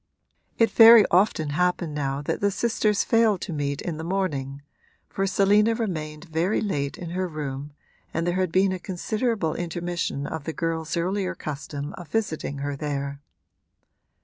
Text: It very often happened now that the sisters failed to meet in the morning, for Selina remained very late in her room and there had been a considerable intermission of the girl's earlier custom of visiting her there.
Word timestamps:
It 0.57 0.71
very 0.71 1.05
often 1.11 1.49
happened 1.51 1.93
now 1.93 2.23
that 2.23 2.41
the 2.41 2.49
sisters 2.49 3.03
failed 3.03 3.39
to 3.41 3.53
meet 3.53 3.83
in 3.83 3.97
the 3.97 4.03
morning, 4.03 4.63
for 5.07 5.27
Selina 5.27 5.75
remained 5.75 6.23
very 6.25 6.59
late 6.59 6.97
in 6.97 7.11
her 7.11 7.27
room 7.27 7.73
and 8.11 8.25
there 8.25 8.37
had 8.37 8.51
been 8.51 8.71
a 8.71 8.79
considerable 8.79 9.53
intermission 9.53 10.25
of 10.25 10.45
the 10.45 10.53
girl's 10.53 10.97
earlier 10.97 11.35
custom 11.35 11.93
of 11.99 12.07
visiting 12.07 12.57
her 12.65 12.75
there. 12.75 13.21